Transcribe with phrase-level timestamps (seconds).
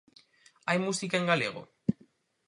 [0.67, 1.61] Hai música en galego?